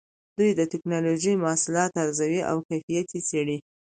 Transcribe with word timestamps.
دوی 0.37 0.51
د 0.55 0.61
ټېکنالوجۍ 0.71 1.33
محصولات 1.43 1.91
ارزوي 2.03 2.41
او 2.49 2.57
کیفیت 2.69 3.07
یې 3.15 3.21
څېړي. 3.29 3.57